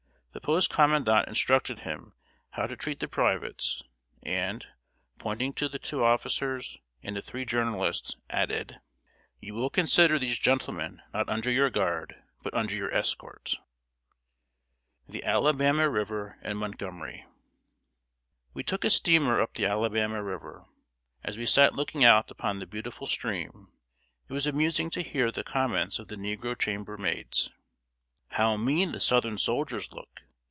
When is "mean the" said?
28.55-29.01